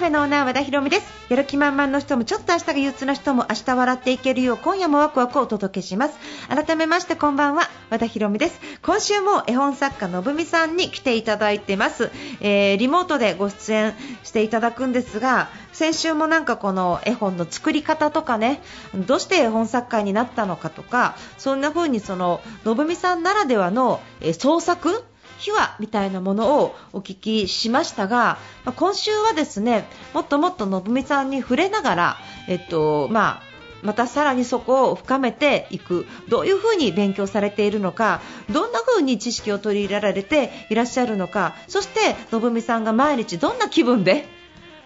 [0.00, 1.12] フェのオーナー和田博美です。
[1.28, 6.14] やる気満々の人もちょっと明日が憂鬱な人も明日笑っていけるよう今夜もワクワクをお届けします。
[6.48, 8.58] 改めましてこんばんは和田博美です。
[8.80, 12.10] 今週も絵本作家のぶみさんに来ていただいてます、
[12.40, 13.92] えーリモートでご出演
[14.24, 18.62] していただくんですが先週もなんかこの絵本の作り方とかね
[19.06, 25.04] どうして絵本作家になったのかとかそんな風にそののぶみさんならではの、えー創作
[25.40, 32.16] 秘話みたいなものをお聞きしましたが、まあ今週はですねもっともっとのぶみさんに触れながら、
[32.48, 33.42] えっとまあ、
[33.82, 36.06] またさらにそこを深めていく。
[36.28, 44.39] どういうふうに勉強されているのかどんなふうに知識を取り入れられていらっしゃるのかそしてのぶみさんが毎日どんな気分で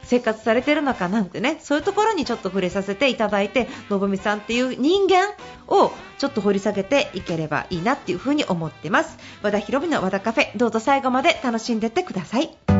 [0.04, 5.30] 生活されてるのかなんてねそういうところにちょっと触れさせていただいてのぶみさんっていう人間
[5.68, 12.73] をちょっと掘り下げていければいいなっていうふうに思ってます和田博美の和田カフェどうぞ最後まで楽しんでってください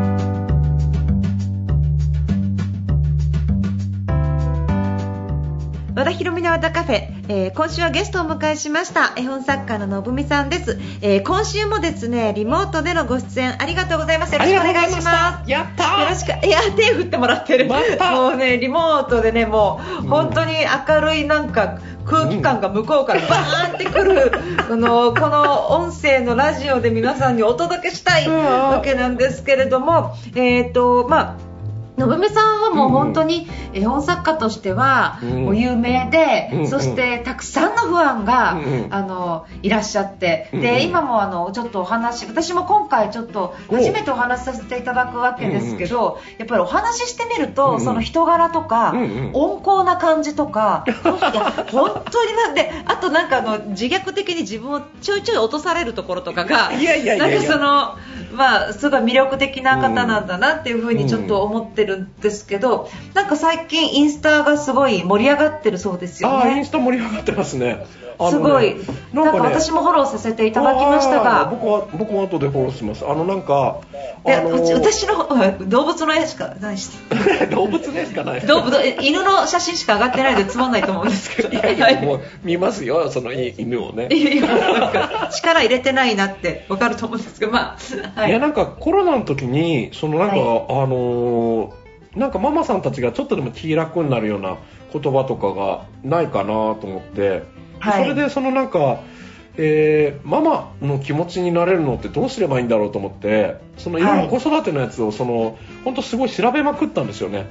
[5.94, 9.12] 和田博美の和田カフェ、えー今週はゲストをお迎えしました。
[9.16, 14.34] 絵本作家ののぶみさんです、えー今週もですねリモートでのご出演ありがとうございます。
[14.34, 15.48] よろしくお願いします。
[15.50, 16.44] やったよろしく。
[16.44, 17.68] いや手振ってもらってる。
[17.68, 18.10] また。
[18.10, 20.54] もうねリモートでねもう本当に
[20.88, 24.32] 明るいなんか空気感が向こうからバーンってくる、
[24.66, 28.44] このこの音声のラジオで皆さんにお届けしたいうん。
[28.44, 31.53] わけなんですけれどもえっ、とまあ
[31.96, 49.30] のぶめさんはもう本当に絵本作家としては有名で、うんそしてたくさんのファンが、うんあのいらっしゃって、うんで今もあのちょっとお話私も今回ちょっと初めてお話しさせていただくわけですけど、やっぱりお話ししてみると、うんその人柄とか、うんうん。
[49.34, 57.38] 温厚な感じとか、本当になんであとなんかあの自虐的に自分をちょいちょい落とされるところとかがいやいやいやいや。
[57.38, 57.96] なんかその
[58.34, 66.56] まあすごい魅力的な方なんだなっていうふうにちょっと思ってるんですけど、なんか最近インスタがすごい盛り上がってるそうですよね。
[66.56, 67.64] インスタ盛り上がってますね。
[67.64, 67.86] ね
[68.30, 68.76] すごい、
[69.12, 73.04] なんかね私もフォローさせていただきましたが、僕は僕も後でフォローします。
[73.04, 73.80] あのなんか
[74.24, 75.28] であのー私の
[75.68, 76.90] 動物の絵しかないし
[77.50, 78.40] 動物でしかない。
[78.42, 81.48] 動物え犬の写真しか上がってないのでつまんないと思うんですけど。
[81.48, 84.08] いやいやもう見ますよその犬をね。
[84.10, 87.76] いやいやなんか力入れてないなってわかると思うんですけどま
[88.16, 88.30] あはい。
[88.30, 90.46] いやなんかコロナの時にそのなんか、はい。
[90.46, 91.70] あのー
[92.16, 94.58] なんかママさんたちがちょっとでも気楽になるような
[94.92, 97.42] 言葉とかがないかなと思って、
[97.80, 98.02] はい。
[98.04, 99.00] それでそのなんか、
[99.56, 107.46] えーママの気持ちになれるのってどうすればいいんだろうと思ってそのいろいろ子育てのやつをその本当すごい調べまくったんですよね。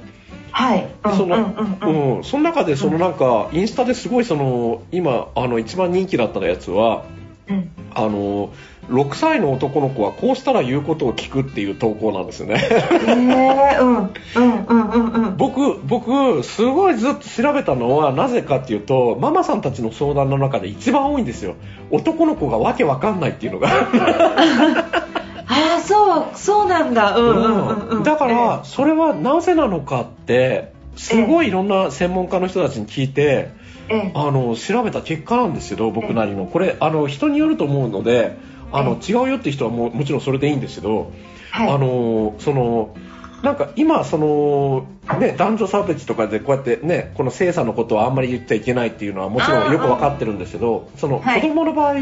[0.50, 0.86] はい。
[1.16, 2.16] そのうんうんうん。
[2.16, 7.04] うんその中でそのなんかインスタですごいその今あの一番人気だったやつは
[7.48, 7.70] うん。
[7.94, 8.52] あの
[8.88, 12.56] 6歳の男の子はこうしたら言うことを聞くっていう投稿なんですよね。
[12.56, 15.36] へえうんうんうんうんうん。
[15.36, 21.54] 僕僕すごいずっと調べたのはなぜかっていうとママさんたちの相談の中で一番多いんですよ。
[21.90, 23.68] 男の子がわけわかんないっていうのが。
[25.46, 27.16] ああそうそうなんだ。
[27.16, 28.02] うんうんうんうん。
[28.02, 33.50] だからそれはなぜなのかってすごいいろんな専門家の人たちに聞いて
[33.88, 34.12] ええ。
[34.14, 36.46] あの調べた結果なんですけど僕なりの。
[36.46, 38.36] これあの人によると思うので
[38.72, 41.12] あの違うよって人はもうもちろんそれでいいんですけど
[41.50, 41.70] はい。
[41.70, 42.94] あのその
[43.42, 44.86] なんか今その、
[45.20, 51.42] ね、男女差別とかでこうやって、ね、この性差のことはあんまり言っちゃいけないっていうのはもちろんよく分かってるんですけどそのはい。
[51.42, 51.94] 子供の場合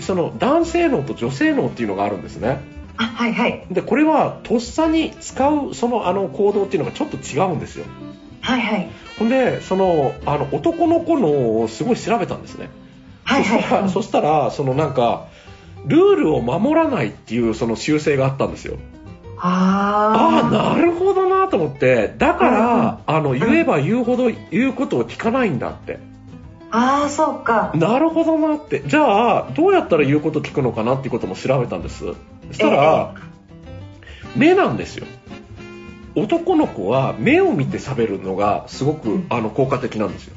[0.00, 2.60] その男性脳と女性脳っていうのがあるんですね。
[2.96, 3.66] あはいはい。
[3.70, 7.84] でこれはとっさに使うそのあの行動っていうのがちょっと違うんですよ
[8.40, 8.90] はいはい。
[9.18, 12.70] ほんでそのあの男の子のをすごい調べたんですね。
[13.24, 15.28] はいそしたらはいそしたらそのなんか
[15.86, 18.78] ルールを守らないっていうその習性があったんですよ。
[19.40, 22.14] あああなるほどなと思って。
[22.18, 26.00] だから、あの言えば言うほど言うことを聞かないんだって。
[26.70, 27.72] あああそうか。
[27.74, 28.82] なるほどなって。
[28.84, 32.04] じゃあどうやったら言うこと聞くのかなっていうことも調べたんです。
[32.04, 32.14] そ
[32.52, 33.14] したら、
[34.36, 35.06] 目なんですよ
[36.22, 39.26] 男の子は目を見て喋るのがすごく、うん。
[39.30, 40.34] あの効果的なんですよ。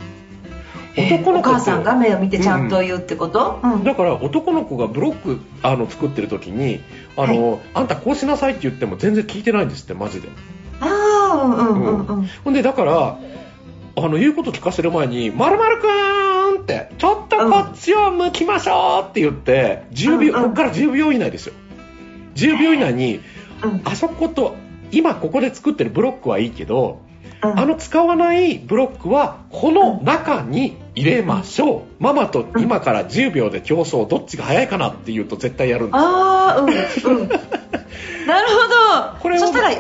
[0.96, 3.84] え男の子お母さんが目を見てちゃんと言うってこと、うん。
[3.84, 6.82] だから男の子がブロックあの作ってる時に
[7.16, 10.30] あの、あんたこうしなさいって言っても全然聞いてないんですってマジで。
[10.82, 12.28] ああうんうんうんうん。
[12.44, 13.18] ほんでだから
[13.96, 20.44] あの言うこと聞かせる前に「まるまるくーん」って「ちょっとこっちを向きましょう」って言って10秒、うんうん。
[20.44, 21.54] ここから10秒以内ですよ。
[22.36, 23.22] 10秒以内に
[23.64, 23.82] うん。
[23.86, 24.56] あそこと
[24.92, 27.02] 今ここで作ってるブロックはいいけど、
[27.44, 27.60] うん。
[27.60, 35.96] あの使わないブロックはこの中に入れましょう、ママと今から10秒で競争どっちが早いかなって言うと絶対やるんです。
[35.98, 36.76] ああうんうん。
[38.28, 39.20] なるほど。
[39.20, 39.72] これをそしたら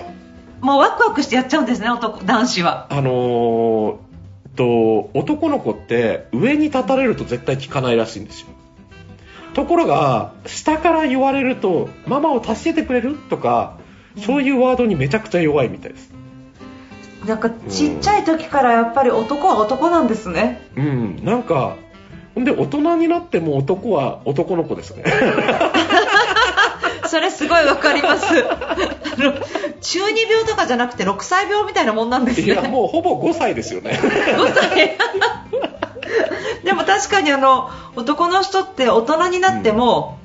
[0.61, 2.87] もうワクワクしてやっちゃうんですね男男子は。
[2.89, 3.95] あのー
[4.53, 8.47] と男の子って上に立たれると絶対聞かないらしいんですよ。
[9.53, 13.17] ところが下から言われるとママを助けてくれる？
[13.29, 13.77] とか
[14.17, 16.11] そういうワードにめちゃくちゃ弱いみたいです。
[17.25, 20.67] なんかちっちゃい時からやっぱり男は男なんですね。
[20.75, 21.19] うん。
[21.23, 21.75] なんか
[22.33, 25.03] ほんで大人になっても男は男の子ですね。
[27.07, 28.25] それすごいわかります。
[29.81, 33.91] 中二病とかじゃなくて6歳病みたいなもんなんですいねやもうほぼ5歳ですよね。
[34.01, 34.97] 5歳。
[36.63, 40.19] でも確かにあの男の人って大人になっても、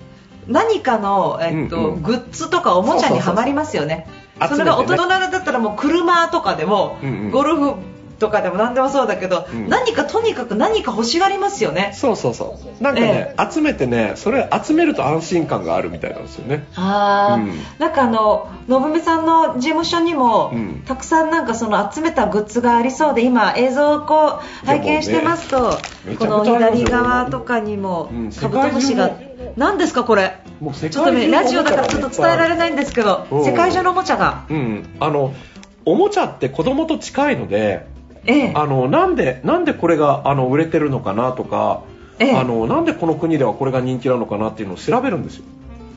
[0.49, 2.03] 何かの、えっとうんうん。
[2.03, 4.07] グッズとかおもちゃにはまりますよね。
[4.49, 7.31] それが大人だったらもう車とかでも、うんうん。
[7.31, 7.75] ゴルフ
[8.19, 9.69] とかでも何でもそうだけど、うん。
[9.69, 11.93] 何かとにかく何か欲しがりますよね。
[11.95, 12.83] そうそうそう。
[12.83, 16.67] なんかね、集めてねそれ集めると安心感があるみたいなんですよね。
[16.77, 17.53] ああ、うん。
[17.79, 20.83] なんかあの信美さんの事務所にも、うん。
[20.87, 28.33] たくさんなんかその集めたグッズがありそうで今映像をこう拝見してますと、めちこの左側とかにもうん。
[28.33, 29.11] カブトムシが、
[29.57, 30.39] 何ですかこれ？
[30.61, 33.41] もう世ちょっとねラジオだからちょっと伝えられいないんですけどう。
[33.41, 34.47] ん世界中のおもちゃが。
[34.51, 35.35] うんあの
[35.85, 37.87] おもちゃって子供と近いので
[38.25, 38.53] ええ。
[38.55, 41.83] あのなんでなんでこれがあの売れてるのかなとか、
[42.19, 42.37] ええ。
[42.37, 45.45] あのなんでこの国ではこれが人気なのかなっていうのを調べるんですよ、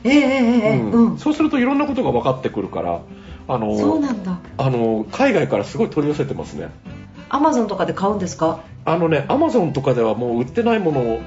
[0.04, 1.12] ええうん。
[1.12, 1.18] うん。
[1.18, 3.00] そうするといろんなことが分かってくるから
[3.48, 4.38] あのそうなんだ。
[4.58, 6.68] あの海外からすごい取り寄せてますね。
[7.28, 8.62] アマゾンとかで買うんですか？
[8.84, 11.18] あのねアマゾンとかではもう売ってないもの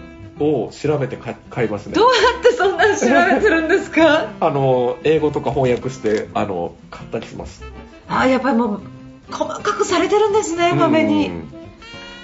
[0.43, 1.95] を調べて買買いますね。
[1.95, 4.29] どうやってそんなの調べてるんですか？
[4.39, 7.63] あの英語とか翻訳してあの買ったりします。
[8.07, 8.81] ああやっぱりもう
[9.31, 11.29] 細かくされてるんですねまめに。
[11.29, 11.53] うん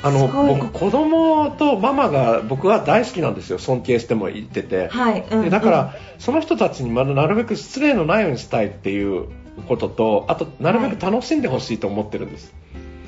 [0.02, 9.28] あの僕子供とママが僕は大好きなんですよ尊敬しても言ってて、はい、うんでだから、その人たちにまだなるべく失礼のないようにしたいっていう
[9.68, 12.54] こととあとなるべく楽しんでほしいと思ってるんです、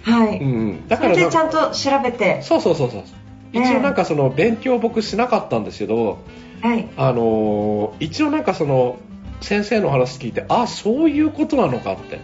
[0.05, 2.41] うんはい、うん、だからなそれでちゃんと調べて。
[2.41, 2.99] そうそうそうそう。
[2.99, 3.20] ええ
[3.53, 6.19] 一応なんかその勉強僕しなかったんですけど、
[6.61, 6.87] はい。
[6.97, 8.97] あのー一応なんかその
[9.41, 12.19] 先生の話聞いてあそういうことなのかって。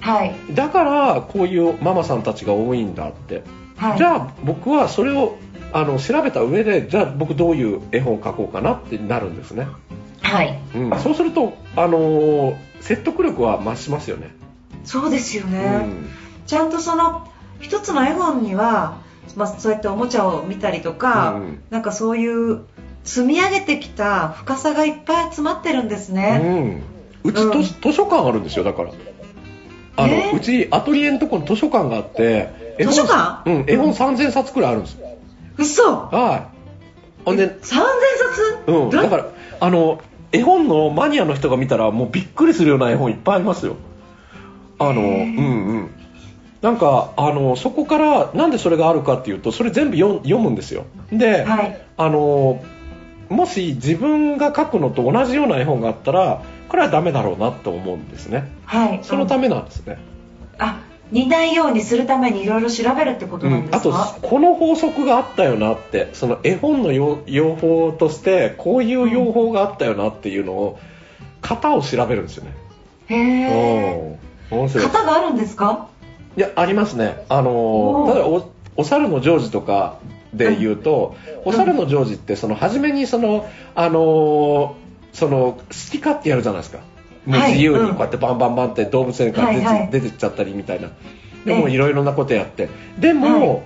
[0.00, 0.34] はい。
[0.54, 3.42] だからこういうママさんたちが多いんだって。
[3.76, 3.98] はい。
[3.98, 5.36] じゃあ僕はそれを
[5.72, 9.68] あの調べた上でじゃあ僕どういう絵本を描こうかなってなるんですね、
[10.20, 10.58] はい。
[10.74, 14.30] うん、そうすると、あのー説得力は増しますよね、
[14.84, 16.08] そうですようね、ん。
[16.46, 17.28] ちゃんとその
[17.60, 18.96] 一つの絵本には、
[19.36, 22.62] まあ、そうやっておもちゃを見たりとか、うんなんかそういう
[23.04, 26.82] 積み上げてきた深さがいっぱい詰まってるんですね、
[27.24, 27.62] うん、うち、うん。
[27.62, 28.90] 図図書館あるんですよだから。
[29.96, 30.36] あの、えー？
[30.36, 33.50] うちアトリエのところに図書館があって絵本図書館？
[33.50, 35.00] うん絵本3000冊くらいあるんです。
[35.00, 35.06] よ、
[35.58, 35.82] 嘘。
[35.84, 37.24] はい。
[37.24, 37.90] ほんで3000冊？
[38.66, 39.26] うん、だから
[39.60, 40.00] あの
[40.32, 43.76] 絵本のマニアの人が見たらもうびっくりするような絵本いっぱいありますよ。
[44.78, 45.90] あの、うんうん
[46.62, 50.84] なんかあのそこからなんでそれがあるかっていうとそれ全部読読むんですよ。
[51.10, 51.80] で、はい。
[51.96, 52.62] あの
[53.28, 58.50] もし自分が書くのと同じような絵本があったらこれはダメだろうなと思うんですね。
[58.66, 59.00] はい。
[59.02, 59.98] そのためなんですね、
[60.58, 60.80] あ
[61.10, 70.78] 似ないようにするためにいろいろ調べるってことなんであとすか、この法則があったよなってその絵本の用用法としてこういう用法があったよなっていうのを
[71.40, 72.54] 型を調べるんですよね。
[73.08, 74.18] へえ
[74.50, 74.58] うん。
[74.58, 75.88] 面白い型があるんですか？
[76.36, 77.24] いやありますね。
[77.28, 78.12] あのおー。
[78.12, 79.98] ー例えばおお猿のジョージとか
[80.32, 84.80] で言うと、お猿のジョージってその初めにそのあのー
[85.12, 86.78] その好き勝手やるじゃないですか。
[87.26, 87.52] もうはい。
[87.52, 90.88] 自由にうんこうやってバンバンバンって動物園から出て,、は出てっちゃったりみたいな。
[91.44, 91.58] でええ。
[91.58, 92.68] もいろいろなことやって。
[92.98, 93.62] でも、はい。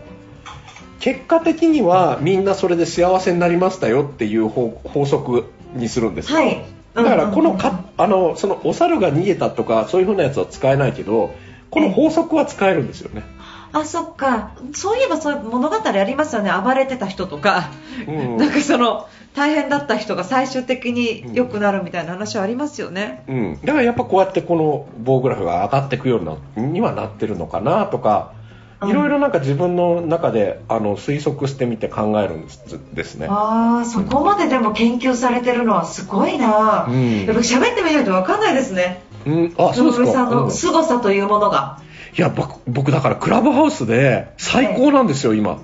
[1.01, 5.45] 結果的にはみんなそれで幸せになりましたよっていう法法則
[5.75, 6.39] にするんですよ。
[6.39, 6.65] はい。
[6.95, 11.35] だからこのかあのそのお猿が逃げたとかそういう風なやつは使えないけど
[11.75, 13.25] この法則は使えるんですよね、
[13.73, 14.53] あそっか。
[14.73, 16.53] そういえばそういう物語ありますよね。
[16.53, 17.71] 暴れてた人とか、
[18.07, 18.37] うん。
[18.37, 28.33] なんかその大変だった人が最終的に良くなるみたいな話はありますよね、うん、だからやっぱこうやってこの棒グラフが上がっていくようになにはなってるのかなとか
[28.81, 28.91] うん。
[28.91, 33.27] いろいろなんか自分の中であの推測してみて考えるんですですね。
[33.29, 37.25] ああそこまででも研究されてるのはすごいな、うん。
[37.25, 40.49] やっぱ喋ってみないと分かんないですねうん、あそうですさんのうん。
[40.49, 41.81] い凄さというものが、
[42.17, 45.63] や僕僕だからクラブハウスで最高なんですよ今。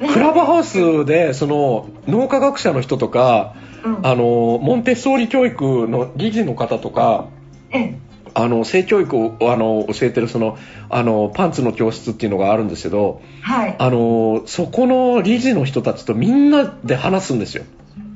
[0.00, 4.06] えクラブハウスでその脳科学者の人とかうん。
[4.06, 7.26] あのモンテッソーリ教育の理事の方とか
[7.70, 7.98] え
[8.34, 10.58] あの性教育をあの教えてるその
[10.90, 13.76] あのパンツの教室っていうのがあるんですけどはい。
[13.78, 17.64] あのそこの理事の人たちとみんなで話すんですよ。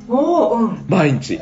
[0.08, 0.84] うん。
[0.88, 1.40] 毎日。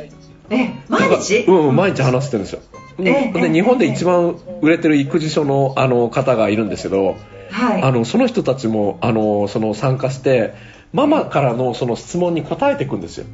[0.51, 1.45] え、毎日？
[1.47, 2.61] うん、毎日話してるんですよ。
[2.99, 7.17] ええで日本で一番売れてる育児書のあの方がいるんですけど、
[7.51, 7.83] はい。
[7.83, 10.55] あのその人たちもあのその参加して
[10.93, 13.27] ママからのその質問に答えていくんですよ。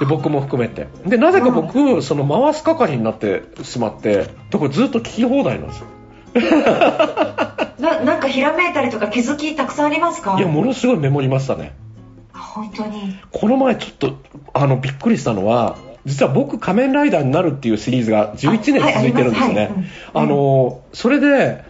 [0.00, 0.86] で僕も含めて。
[1.06, 5.86] でなぜか僕、その回す係になってしまってだからずっと聞き放題なんですよ。
[7.78, 10.36] ななんかひらめいたりとか気づきたくさんありますか？
[10.38, 11.74] いやものすごいメモりましたね。
[12.32, 13.16] 本当に。
[13.30, 14.16] この前ちょっと
[14.54, 19.70] あのびっくりしたのは実は僕仮面ライダーになるっていうシリーズが11年続いてるんですね、
[20.12, 21.64] あのそれで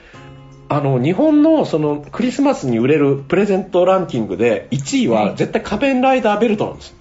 [0.73, 5.37] あの日本のそのクリスマスに売れるプレゼントランキングで1位ははい。
[5.37, 6.95] 絶対仮面ライダーベルトなんです。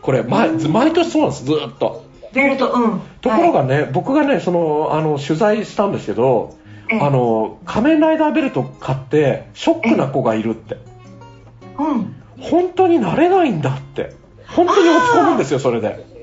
[0.00, 2.06] これ毎毎年そうなんですずーっと。
[2.32, 3.00] ベルト、うん。
[3.20, 6.56] ところがはい、ね、僕がねそのあの取材したんですけど
[6.90, 7.00] ええ。
[7.00, 10.78] あの仮面ライダーベルト買ってショックな子がいるって。
[11.78, 12.16] うん。
[12.40, 14.14] 本当になれないんだって。
[14.46, 15.88] 本当に落ち込むんですよそれで。
[15.88, 16.13] あ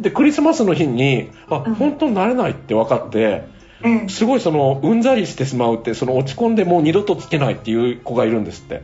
[0.00, 1.74] でクリスマスの日にあうん。
[1.74, 3.44] 本当になれないって分かって
[3.82, 4.08] あ、ええ。
[4.08, 8.82] すごいそのうんざりしてしまうってその落ち込んでもう二度とつけないっていう子がいるんですって。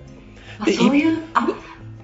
[0.59, 1.47] あでそういう、あ、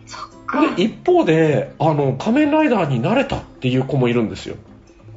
[0.06, 0.74] そっか。
[0.76, 4.56] で一方であの仮面ライダーになれたっていう子もいるんですよ。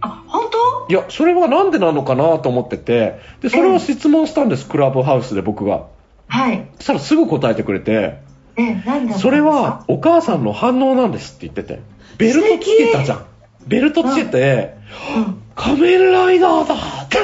[0.01, 0.93] あ、本当？
[0.93, 5.87] いやそれはなんでなのかなと思っててでそれを質問したんです、クラブハウスで僕が。
[6.27, 6.67] はい。
[6.77, 8.19] そしたらすぐ答えてくれて
[8.55, 9.19] えんですか？
[9.19, 11.81] それは、お母さんの反応なんですって言ってて
[12.17, 13.25] ベルトつけたじゃん。
[13.67, 14.77] ベルトつけて、
[15.17, 15.41] うん。
[15.55, 17.17] 仮面ライダーだって。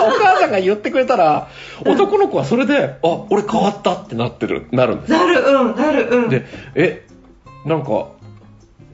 [0.00, 1.48] お母さんが言ってくれたら
[1.84, 4.66] 男の子はそれであ俺変わったってなってる。
[4.72, 5.12] なるんです。
[5.12, 6.28] なる、うん、なる、うん。
[6.30, 7.06] でえ
[7.66, 8.08] なんか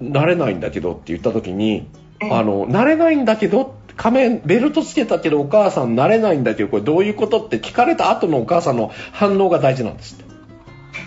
[0.03, 1.89] 慣れないんだけどって言った時に
[2.21, 2.31] ええ。
[2.33, 10.35] あの慣れないんだけど仮面ベルトつけたけどお母さん慣れないんだけどこれどういうことって聞かれた後のお母さんの反応が大事なんですって。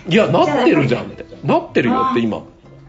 [0.09, 1.25] いやなってるじゃんって。
[1.43, 2.43] なってるよって今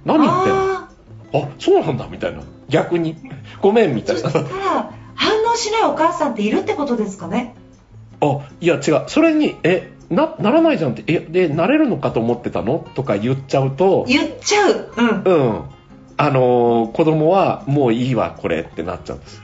[0.05, 0.59] 何言ってんの？
[0.75, 0.89] あ
[1.35, 2.43] あそうなんだみたいな。
[2.69, 3.17] 逆に。
[3.61, 4.29] ごめんみたいな。
[4.29, 7.55] ーそしたら、反応しないお母さんっているってことですかね？
[8.21, 9.05] あいや違う。
[9.09, 11.05] それにえなならないじゃんって。
[11.07, 12.85] えでなれるのかと思ってたの？
[12.95, 14.05] とか言っちゃうと。
[14.09, 14.89] 言っちゃう。
[14.97, 15.09] うん。
[15.25, 15.63] うん。
[16.17, 19.43] あのー子供はもういいわこれってなっちゃうんです。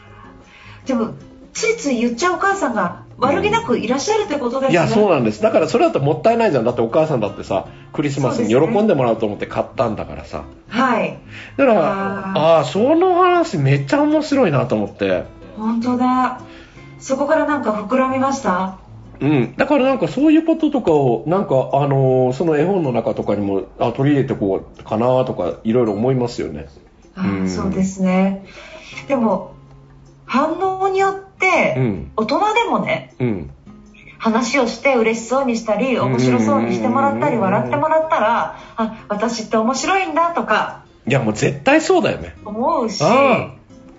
[0.86, 1.10] でも、
[1.52, 4.72] ついつい言っちゃうお母さんが悪気なくいらっしゃるってことですね。
[4.72, 11.18] いやそうなんですだからそれだともったいないじゃんだってお母さんだってさクリスマスに喜んでもらおうと思って買ったんだからさはい。
[11.56, 15.24] だからあーあその話めっちゃ面白いなと思って
[15.56, 16.40] 本当だ。
[16.98, 18.78] そこからなんか膨らみました？
[19.20, 26.66] うん、だからなんかそういうこととかをなんかあのーその絵本の中とかにもあ取り入れてこうかなとかいろいろ思いますよね。
[27.14, 28.44] あうんそうですね。
[29.06, 29.53] でも、
[30.34, 32.12] 反応によって、うん。
[32.16, 33.50] 大人でもね、うん。
[34.18, 42.34] 話をして嬉しそうにしたり、面白そうにしてもらったり、笑ってもらったら、あ、私って面白いんだとかいやもう絶対そうだよね。
[42.44, 43.52] 思うし、あ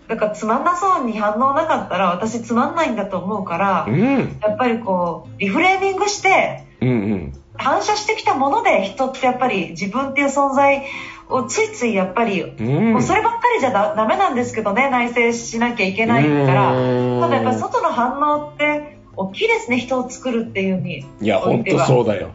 [0.09, 4.37] だからつまんなそうに反応なかったら私つまんないんだと思うからう、ん。
[4.41, 7.33] やっぱりこう、リフレーミングして、うんうん。
[7.57, 10.83] 反射してきたもので人ってやっぱり自分っていう存在
[11.29, 13.03] をついついやっぱり、うん。
[13.03, 16.73] そればっかりじゃだダメなんですけどね内省しなきゃいけないから。
[16.73, 17.21] うん。
[17.21, 22.31] ただやっぱり外の反応って大きいですね人を作るっていう意味いや本当そうだよ。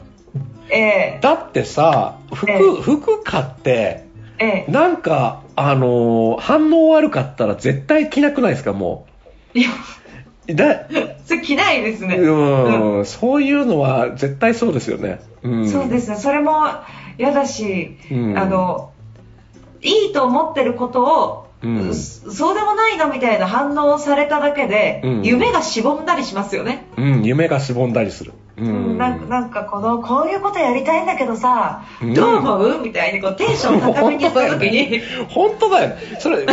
[0.70, 0.78] え
[1.16, 1.18] え。
[1.20, 2.58] だってさ服、ええ。
[2.82, 4.04] 服買って
[4.38, 4.70] ええ。
[4.70, 9.06] なんかあのー反応悪かったら絶対着なくないですかも
[9.54, 9.72] いやう。
[10.54, 10.86] だ
[11.24, 15.20] それ着ないですね、うん、そういうのは絶対そうですよね。
[15.42, 16.16] うん、そうですね。
[16.16, 16.52] それも
[17.18, 18.38] 嫌だし、うん。
[18.38, 18.92] あの
[19.82, 21.94] いいと思ってることを、うん。
[21.94, 25.22] そそうでもないのみたいな反応をされただけで、うん。
[25.22, 26.86] 夢がしぼんだりしますよね。
[26.96, 28.32] うん、夢がしぼんだりする。
[28.60, 32.80] ううんなんかなんかこのこういうことやりたいんだけどさ、うんどう思う？
[32.82, 35.96] みたいにこうテンション高めに言った時に、 本当だよね。
[36.18, 36.46] それ、もう、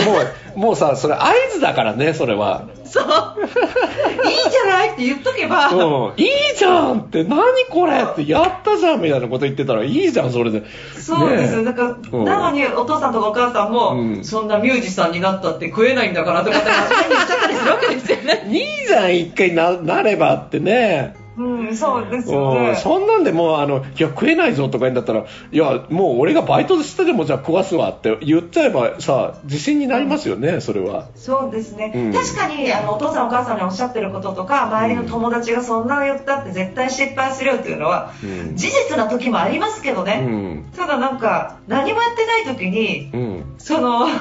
[0.60, 2.64] もうさ、それ合図だからね、それは。
[2.86, 6.14] そういいじゃないって言っとけば、うん。
[6.16, 10.64] いいじゃんって、何これって、やったじゃんみたいなこと言ってたら、いいじゃん、それで。
[10.98, 18.48] そうですよ、ねだから、うんなのにお父さんとかお母さんも、うんそんなミュージシャンになったって食えないんだからとかって真面目に言っちゃったりするわけですよね。
[18.52, 21.16] いいじゃん、一回な、なればってね。
[21.38, 22.76] うん、そうですようん、ね。
[22.76, 31.06] そんなんでもう、あの、いや、食えないぞとか言うんだったら、いや、もう俺がバイトしてでもじゃあ食わすわって言っちゃえばさ、自信になりますよね、それは。
[31.16, 40.66] そうですね、うん確かにあのお父さんお母さんにおっしゃってることとか周りの友達がそんなの言ったって絶対失敗するよっていうのは、うん事実な時もありますけどうね、ん。
[40.76, 43.44] ただなんか何もやってない時にうん。
[43.58, 44.16] そのや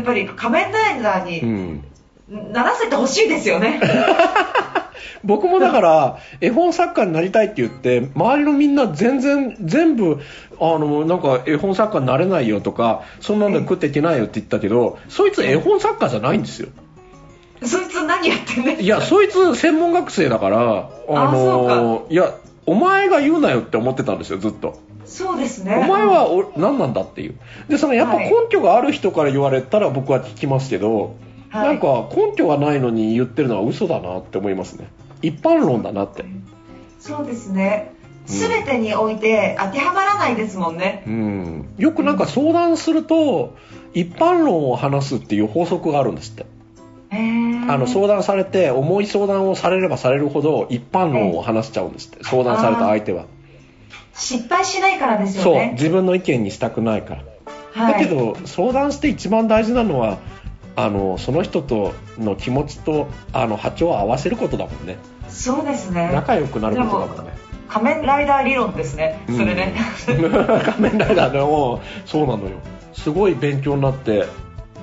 [0.00, 1.84] っぱり仮面ライダーにうん。
[2.52, 3.80] ならせてほしいですよね。
[5.24, 10.20] 僕もだから、絵本作家になりたいって言って、周りのみんな全然、全部、
[10.60, 16.68] あの、なんか絵本作家になれないよとか、そんなんで食っていけないよって言ったけど、そいつ絵本作家じゃないんですよ。
[17.62, 22.34] そいつ何やってんねんいや、そいつ専門学生だから、あの、いや、
[22.66, 24.78] お前が言うなよって思ってたんですよ、ずっと。
[25.06, 25.76] そうですね。
[25.76, 27.36] お前はお何なんだっていう。
[27.68, 31.14] で、そのやっぱはい根拠がある人から言われたら僕は聞きますけど、
[31.48, 34.88] はいなんか根拠がないのに言ってるのは嘘だなって思いますね。
[35.22, 36.24] 一般論だなって。
[36.98, 37.90] そうですね。
[37.90, 41.04] うんすべてにおいて当てはまらないですもんね。
[41.06, 41.74] うん。
[41.78, 43.56] よくなんか相談すると、
[43.94, 46.46] 一般論を話すっていう法則があるんですって。
[47.68, 52.24] あの相談されて、重い相談をされればされるほど一般論を話しちゃうんですって。
[52.24, 53.26] 相談された相手は。
[54.14, 55.54] 失敗しないからですそう。
[55.54, 55.70] よね。
[55.74, 57.22] 自分の意見にしたくないから。
[57.74, 60.18] はい、だけど相談して一番大事なのは
[60.76, 66.10] あのその人との気持ちとあの波長を合わせることだもんねそうですね。
[66.12, 67.32] 仲良くなることだもんね
[67.68, 69.24] 仮面ライダー理論ですね。
[69.26, 69.74] それね。
[70.08, 72.50] う ん仮面ライダーでもそうなのよ
[72.92, 74.28] すごい勉強になって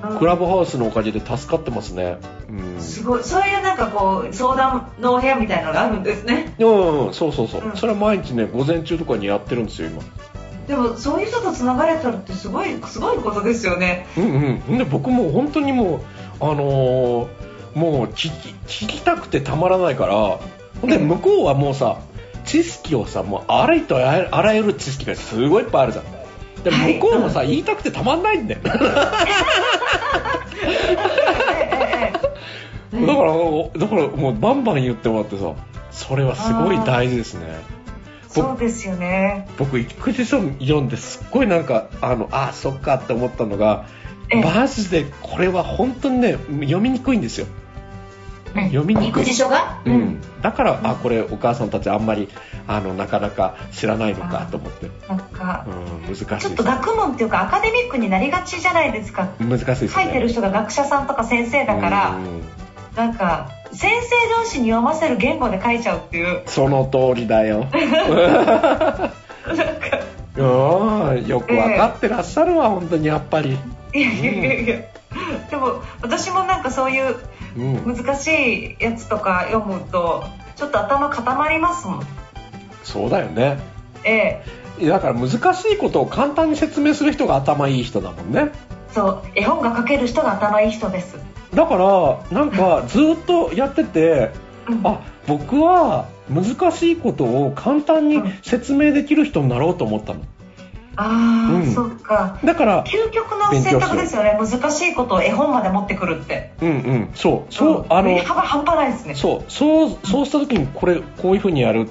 [0.02, 2.18] うんクラブハウスのおかげで助かってますね
[2.50, 3.24] うんすごい。
[3.24, 6.54] そういうなんかこう相談のお部屋みたいなのがあるんですね。
[6.58, 10.02] うん、うんそうそうそう、うんそれは毎日ね午前中とかにやってるんですよ今
[10.66, 14.06] でもそういう人とつながれたらってすごいすごいことですよね。
[14.16, 14.78] うんうん。
[14.78, 17.44] で僕もう本当にもうあのー
[17.74, 18.30] もう聞
[18.66, 20.38] き聞きたくてたまらないから
[20.88, 21.98] で向こうはもうさ
[22.44, 26.04] 知識をさもうあらゆるあらゆる知識がすごいいっぱいあるじゃん。
[26.62, 26.94] ではい。
[26.94, 28.60] 向こうもさ、言いたくてたまんないんだよ。
[28.64, 28.80] だか
[32.94, 33.32] ら
[33.76, 35.52] だからもうバンバン言ってもらってさ
[35.90, 37.60] それはすごい大事ですね
[38.42, 39.48] そうですよね。
[39.58, 43.86] 僕育児書読んですっごいなんかあのあそっかって思ったのが
[44.30, 44.42] ええ。
[44.42, 47.46] マジでこれは本当にね読みにくいんですよ。
[48.54, 49.22] 読みにくい。
[49.22, 52.28] 育児書が、うん、だから、あこれお母さんたちあんまり
[52.68, 55.66] あのなかなか知らないのかと思って、なんか。
[56.06, 59.30] うん、難しいちょっと学問っていうかアカデミックになりがちじゃないですか。
[59.40, 59.88] 難しいですね。
[59.88, 62.42] 書いてる人が学者さんとか先生だから、うん
[62.96, 64.10] なんか先生
[64.42, 66.42] 同士に読ませる言語で書いちゃうっていう。
[66.46, 67.66] その通りだよ
[70.36, 73.58] うんよく分かってらっしゃるわ本当にやっぱり、
[73.92, 74.76] いやいやいやいや。
[75.50, 77.16] でも私もなんかそういう
[77.56, 80.24] うん、難しいやつとか読むと
[80.56, 82.06] ちょっと頭固まりますもん。
[82.82, 83.58] そうだよね
[84.02, 84.42] え
[84.80, 84.88] え。
[84.88, 88.50] だから難しいことを簡単に説明する人が頭いい人だもんね
[88.92, 91.16] そう絵本が書ける人が頭いい人です。
[91.54, 91.76] だか
[92.30, 94.30] らなんか ずっとやってて
[94.68, 94.80] うん。
[94.84, 100.20] あ僕は難しいことを簡単に説明できる人になろうと思ったの。
[100.96, 101.72] ああ、うん。
[101.72, 102.38] そっか。
[102.44, 104.38] だから究極の選択ですよね。
[104.38, 106.52] 難しいことを絵本まで持ってくるって。
[106.60, 107.10] うんうん。
[107.14, 107.54] そう。
[107.54, 109.14] そう、んあの幅半端ないですね。
[109.14, 109.44] そう。
[109.48, 111.88] そうそうした時にこれこういう風にやる。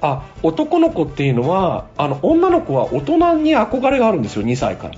[0.00, 4.94] あ男の子っていうのはあの女の子は大人に憧れがあるんですよ2歳から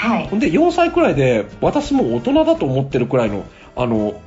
[0.00, 0.38] はい。
[0.38, 3.44] で4歳くらいで私も大人だと思ってるくらいの
[3.76, 4.20] あの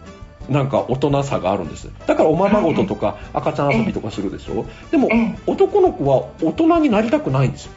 [0.48, 1.90] なんか大人さがあるんです。
[2.06, 4.66] だからおままごととか赤ちゃん遊びとかするでしょ。
[4.92, 5.38] でもええ。
[5.48, 7.72] 男の子は大人になりたくないんですよ。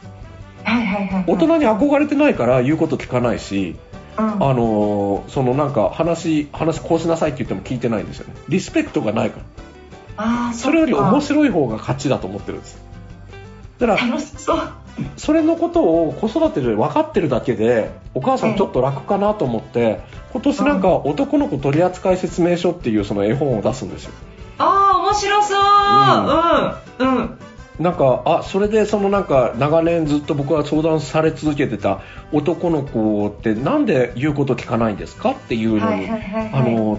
[0.65, 1.25] はいはいはい。
[1.27, 3.77] 大人に憧れてないから言うこと聞かないし
[4.19, 4.25] うん。
[4.25, 8.35] あのーそのなんか話話こうしなさいって言っても聞いてないんですよね。
[8.49, 9.41] リスペクトがないか
[10.19, 10.53] ら。
[10.53, 11.23] それより面い。
[11.23, 12.79] 白い方が勝ちだと思ってるんです。
[13.79, 14.59] だから楽しそう。
[15.17, 20.01] それのことを子育てで分かってるだけでお母さんちょっと楽かなと思って
[20.33, 24.13] 今年なんか男の子取扱説明書っていうその絵本を出すんですよ
[24.59, 27.05] ああ、面白そう。
[27.05, 27.17] うん。
[27.19, 27.39] うん。
[27.79, 32.01] なんかあそれでそのなんか長年ずっと僕は相談され続けてた
[32.33, 36.07] 男の子ってなんで言うこと聞かないんですかっていうのに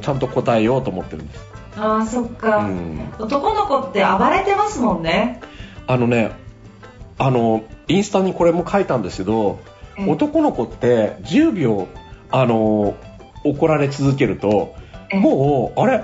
[0.02, 1.42] ちゃんと答えようと思ってるんです
[1.78, 2.58] ああ、そっか。
[2.58, 5.42] うん男の子って暴れてますもんね。
[5.88, 6.32] あのね
[7.18, 9.60] あのインスタにこれも書いたんですけど
[9.98, 11.88] ええ男の子って10秒
[12.30, 12.96] あの
[13.44, 14.76] 怒られ続けると
[15.10, 16.04] えもうあれ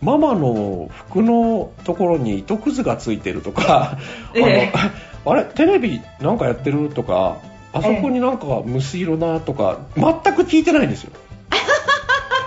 [0.00, 3.98] ママの服のところに糸くずがついてるとか、
[4.34, 4.84] ええあ
[5.26, 7.36] のあれテレビなんかやってるとか
[7.74, 11.12] あそこになんか虫色だとか全く聞いてないんですよ。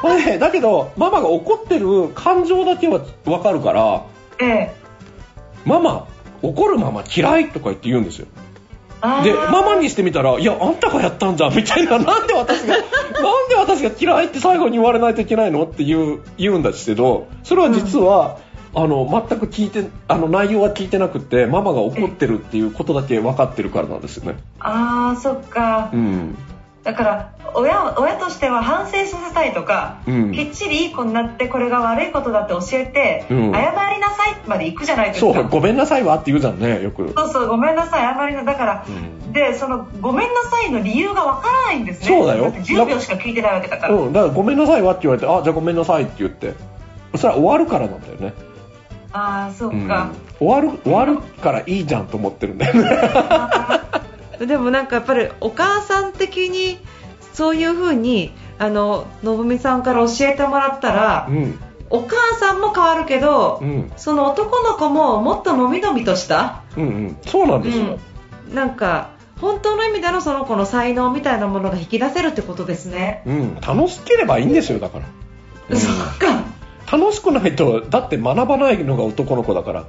[0.39, 4.01] だけどママが怒ってる感情だけはわかるから
[4.39, 4.73] ええ。
[5.65, 6.07] ママ
[6.43, 8.27] 怒るママ嫌いとか言って言うんですよ。
[9.23, 12.77] で、ママにしてみたら、いや、あんたがやったんじゃん、みたいな、なんで私が、
[13.21, 18.37] なんで私が嫌いって最後に言われないといけないのって言う、言うんですけど、それは実は、
[18.75, 24.39] あの、全く聞いて、あの、内容は聞いてなくて、ママが怒ってるっていうことだけ分かってるからなんですよね。
[24.59, 25.95] あー、そっかう。
[25.97, 26.37] ん。
[26.83, 30.31] だから親親としては反省させたいとか、うん。
[30.33, 33.51] きっちりいい子になってこれが悪いことだって教えて、うん。
[33.53, 35.33] 謝りなさいまで行くじゃないですか。
[35.33, 37.13] そう、ごめんなさいわって言うじゃんね、よく。
[37.15, 38.91] そうそうごめんなさい謝りなだから、う
[39.29, 39.31] ん。
[39.31, 42.07] でそのごめんなさいの理由がわからないんですね。
[42.07, 42.49] そうだよ。
[42.49, 46.53] って10秒しか聞いてないわけだから、うん、だからごめんなさいわって言われて、あ、じゃあごめんなさいって言って。
[47.15, 48.33] それは終わるからなんだよね。
[49.13, 49.87] ああそううん。
[49.87, 52.89] か、終わる、終わるからいいじゃんと思ってるんだよね。
[54.45, 56.77] でもなんかやっぱりお母さん的に
[57.33, 61.59] そういう風にあののぶみさんから教えてもらったら、うん。
[61.89, 63.91] お母さんも変わるけど、うん。
[63.97, 67.17] その男の子ももっとのびのびとした、うんうん。
[67.25, 67.99] そうなんですよ。
[68.49, 73.23] うん、なんか本当の意味でのその子の才能みたいなものが引き出せるってことですね。
[73.25, 73.55] うん。
[73.55, 75.05] 楽しければいいんですよ、だから。
[75.69, 76.43] うんそっか
[76.91, 79.85] 楽しくないと、だって学ばないのが男の子だから。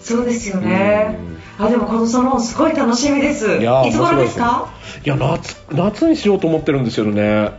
[0.00, 1.16] そうですよね。
[1.58, 3.46] あでもこのそのすごい楽しみです。
[3.56, 4.68] いやーいつ頃ですか？
[5.04, 7.50] いや、夏、夏にしようと思ってるんですよね。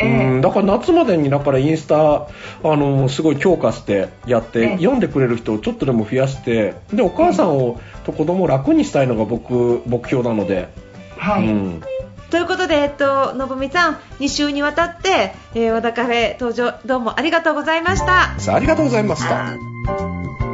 [0.00, 2.28] ええうん、だから夏までにだからインスタあ
[2.62, 10.68] のすごい強化してやって、ええ読んでくれる人をちょっとでも増やしてでお母さんを、と子供を楽にしたいのが僕目標なので、
[11.16, 11.48] はい。
[11.48, 11.82] うん、
[12.30, 18.38] ということで、えっと、のぶみさん、2週にわたって、えー、和田カフェ登場、どうもありがとうございました。
[18.38, 20.47] さあありがとうございました。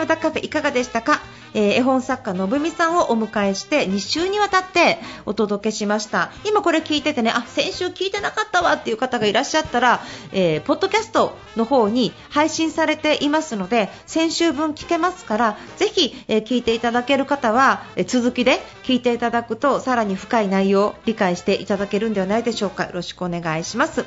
[0.00, 1.20] 和田博美の和田カフェいかがでしたか、
[1.54, 10.00] えー絵本作家のぶみさんをお迎えして2週にわたってお届けしました今これ聞いててねあ先週聞いてなかったわっていう方がいらっしゃったら、
[10.32, 24.04] えーポッドキャストの方に配信されていますので先週分聞けますからぜひ、えー聞いていただける方は、え続きで聞いていただくとさらに深い内容を理解していただけるんではないでしょうかよろしくお願いします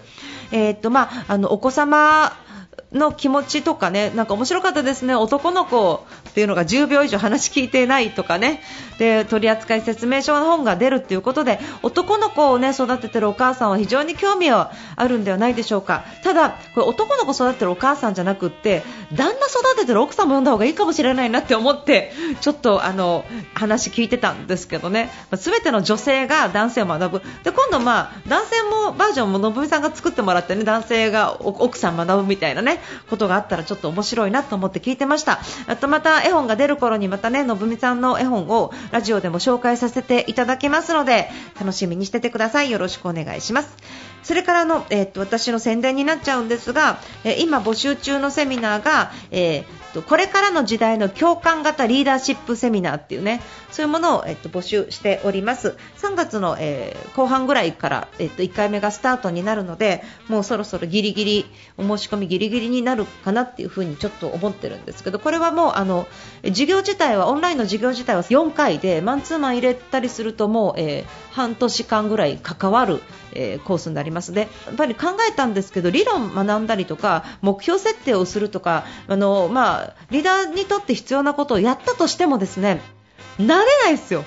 [0.52, 2.34] えっとまああのお子様
[2.94, 8.62] の気持ちとかね、なんか面白かったですね、男の子っていうのが10秒以上話聞いてないとかね、
[8.98, 16.06] で取扱説明書の本が出るっていうことで、男の子をね育ててるお母さんは非常に興味はあるんではないでしょうか。
[16.24, 27.22] ただ、これ男の子育ててるお母さんじゃなくって、旦那育ててる奥さんも読んだ方がいいかもしれないなって思って、ちょっとあの話聞いてたんですけどね、すべての女性が男性を学ぶ。
[27.44, 35.40] で今度まあ男性もバージョンものぶみさんが作ってもらってね、男性が奥さん学ぶみたいなねことがあったらちょっと面白いなと思って聞いてました。
[35.68, 42.72] あとまた絵本が出る頃にまたねのぶみさんの絵本をラジオでも紹介させていただきますので楽しみにしててください。
[42.72, 43.76] よろしくお願いします。
[44.24, 55.76] それからの、えーっと私の宣伝になっちゃうんですが、えー今募集中のセミナーが、えーとこれからの時代の共感型リーダーシップセミナーっていうねそういうものを、えっと募集しております。
[55.98, 61.46] 3月の、えー後半ぐらいから、えっと1回目がスタートになるのでもうそろそろギリギリ
[61.78, 66.08] お申し込みギリギリになるかなっていうふうにちょっと思ってるんですけどこれはもうあの
[66.44, 73.02] 授業自体はオンラインの授業自体は4回でマンツーマン入れたりするともう、えー半年間ぐらい関わる、
[73.34, 74.34] えーコースになります。
[74.34, 82.82] でやっぱり考えたんですけど理論学んだりとか目標設定をするとかあの、まあ、リーダーにとって必要なことをやったとしてもですね
[83.40, 84.24] 慣れないですよ。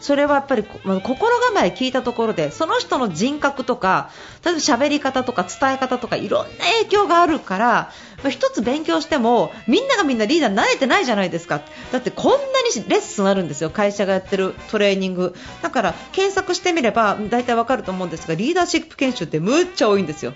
[0.00, 4.10] それはやっぱりま心構え聞いたところでその人の人格とか
[4.44, 11.60] 例えば喋り方とか伝え方とかいろんな影響があるから、まあ一つ勉強してもみんながみんなリーダー慣れてないじゃないですか。
[11.92, 13.70] だってこんなにレッスンあるんですよ。
[13.70, 15.36] 会社がやってるトレーニング。
[15.62, 20.34] だから検索してみれば大体わかると思うんですがリーダーシップ研修ってむっちゃ多いんですよ。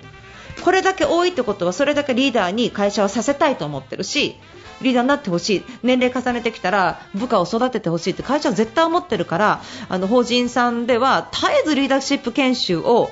[0.62, 4.37] これだけ多いってことはそれだけリーダーに会社をさせたいと思ってるし
[4.83, 5.64] リーダーになってほしい。
[5.83, 13.11] 年齢重ねてきたら部下を育ててほしいって会社は絶対思ってるからあの法人さんでは絶えずリーダーシップ研修を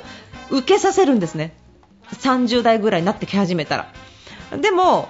[0.50, 1.54] 受けさせるんですね。
[2.10, 3.92] 30代ぐらいになってき始めたら。
[4.58, 5.08] でも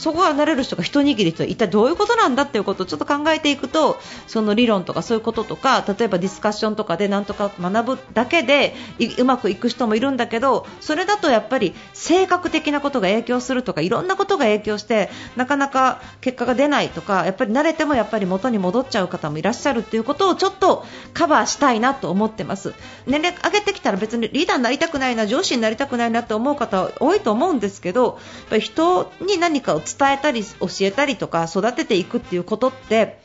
[0.00, 8.74] そこが慣れる人が一握りと一体どういうことなんだっていうことをちょっと考えていくとその理論とかそういうこととか例えばディスカッションとかでなんとか学ぶだけで
[9.18, 22.72] うまくいく人もいるんだけどそれだとやっぱり性格的なことが影響するとかいろんなことが影響してなかなか結果が出ないとかやっぱり慣れてもやっぱり元に戻っちゃう方もいらっしゃるっていうことをちょっとカバーしたいなと思ってます。
[23.06, 28.14] 年齢上げてきたら別にリーダーになりたくないな上司になりたくないなって思う方は多いと思うんですけどやっ
[28.48, 33.18] ぱり人に何かを伝えたり教えたりとか育てていくっていうことって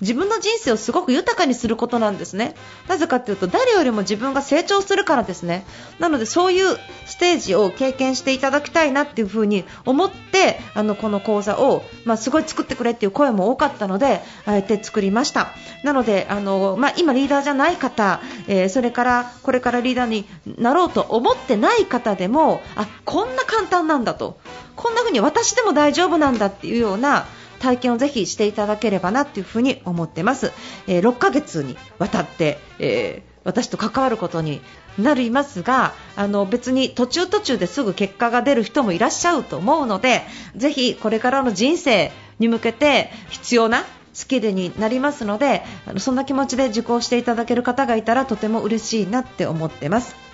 [0.00, 2.54] 自分の人生をすごく豊かにすることなんですね。
[2.88, 5.64] なぜかというと誰よりも自分が成長するからですね。
[5.98, 15.48] なのでそういうステージを経験していただきたいなっていうふうに思ってあのこの講座を、まあ、すごい作ってくれっていう声も多かったのであえて作りました。
[15.82, 20.26] なのであの、まあ、今リーダーじゃない方、えー、それからこれからリーダーに
[20.58, 24.38] なろうと思ってない方でもあこんな簡単なんだと
[24.76, 27.26] こんな風に私でも大丈夫なんだっていうような
[27.58, 30.52] 体験をぜひしていただければなというふに思ってます、
[30.86, 34.60] えー、6ヶ月にわたって、えー、私と関わることに
[34.98, 40.22] なりますがあの別に途中途中ですぐ結果が出る人もいらっしゃると思うので
[40.56, 45.62] ぜひこれからの人生に向けて必要なスキルになりますので
[45.98, 50.27] そんな気持ちで受講していただける方がいたらとても嬉しいなって思ってます。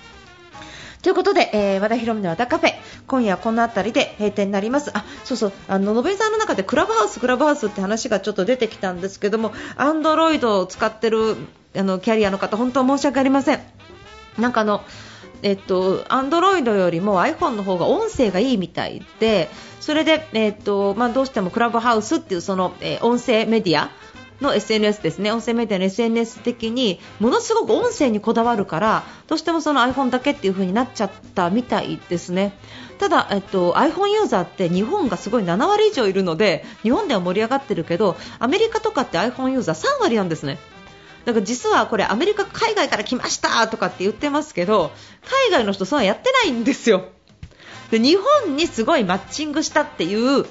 [1.05, 2.73] ということで、えー、和田博美の和田カフェ、
[3.05, 4.89] 今夜この辺りで閉店になります。
[4.97, 11.37] あ、そうそう、あの、延べさんの中でクラブハウス、クラブハウスって話がちょっと出てきたんですけども、アンドロイドを使ってる、
[11.77, 13.59] あの、キャリアの方、本当申し訳ありません。
[14.39, 14.81] なんかあの、
[15.43, 23.91] えっと、アンドロイドよりも iPhone の方が音声がいいみたいで、それで、えっと、まあ、どうしてもクラブハウスっていうその、えー、音声メディア
[24.41, 32.53] の SNS ですね、音声メディアの SNS 的にものすごく音声にこだわるからどうしてもその iPhone だけっていう風になっちゃったみたいですね。
[32.97, 40.57] ただ、えっと、iPhone ユーザーって日本がすごい7割以上いるので日本では盛り上がってるけどアメリカとかって iPhone ユーザー3割なんですね。
[41.25, 44.91] だから実はこれアメリカ海外から来ましたとかって言ってますけど
[45.23, 47.05] 海外の人そんなやってないんですよ。
[47.91, 50.45] で日本にすごいマッチングしたっていう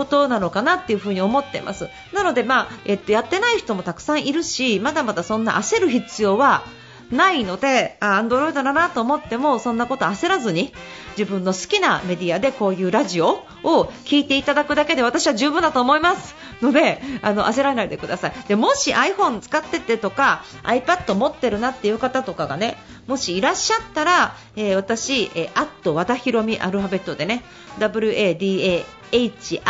[0.00, 1.88] ことなのかなっていうふに思ってます。
[2.14, 6.62] なので、まあえっと、やってない人もたくさんいるしまだまだそんな焦る必要は
[7.10, 10.72] ないので、アンドロイドだなと思ってもそんなこと焦らずに
[11.18, 18.32] 自分の好きなメディアでこういうラジオを聞いていただくだけで私は十分だと思いますのであの焦らないでください。
[18.48, 27.42] でもし iPhone 使っててとか iPad 持ってるなっていう方とかがねもしいらっしゃったら、えー、私、えー、アット和田ひろみアルファベットでね
[27.80, 29.62] WADA HIROME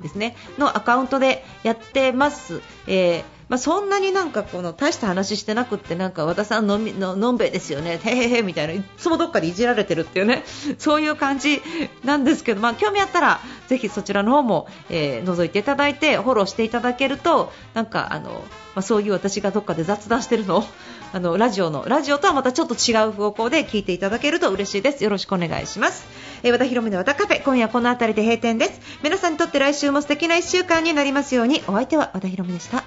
[0.00, 2.60] ですねのアカウントでやってます。
[2.86, 10.44] えーまあ、そんなになんかこの大した話してなくってなんか和田さんのみののんべえですよね、へへへみたいないつもどっかでいじられてるっていうね
[10.78, 11.62] そういう感じ
[12.04, 18.40] なんですけど、まあ、興味あったらぜひそちらの方も、えー、覗いていただいてフォローしていただけるとなんかあの、ま
[18.76, 20.64] あ、そういう私がどっかで雑談してるのを
[21.14, 25.02] あのラジオのラジオとはまたちょっと違う方向で聞いていただけると嬉しいです。
[25.02, 26.06] よろしくお願いします。
[26.42, 28.80] えー、和田広美の和田カフェ今夜この辺りで閉店です。
[29.02, 32.84] 皆さんにとって来週も素敵な1週間になりますようにお相手は和田広美でした。